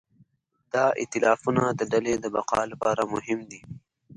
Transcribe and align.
دا 0.73 0.85
ایتلافونه 1.01 1.63
د 1.69 1.81
ډلې 1.91 2.13
د 2.19 2.25
بقا 2.35 2.61
لپاره 2.71 3.01
مهم 3.13 3.39
دي. 3.49 3.61